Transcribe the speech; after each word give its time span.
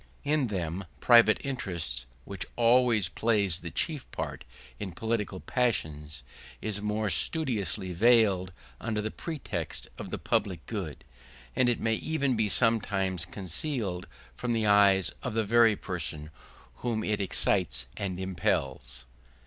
In 0.23 0.47
them 0.47 0.85
private 0.99 1.37
interest, 1.41 2.07
which 2.25 2.47
always 2.55 3.07
plays 3.07 3.59
the 3.59 3.69
chief 3.69 4.09
part 4.09 4.43
in 4.79 4.93
political 4.93 5.39
passions, 5.39 6.23
is 6.59 6.81
more 6.81 7.11
studiously 7.11 7.93
veiled 7.93 8.51
under 8.79 8.99
the 8.99 9.11
pretext 9.11 9.89
of 9.99 10.09
the 10.09 10.17
public 10.17 10.65
good; 10.65 11.03
and 11.55 11.69
it 11.69 11.79
may 11.79 11.93
even 11.93 12.35
be 12.35 12.49
sometimes 12.49 13.25
concealed 13.25 14.07
from 14.35 14.53
the 14.53 14.65
eyes 14.65 15.11
of 15.21 15.35
the 15.35 15.43
very 15.45 15.75
persons 15.75 16.31
whom 16.77 17.03
it 17.03 17.21
excites 17.21 17.85
and 17.95 18.19
impels. 18.19 19.05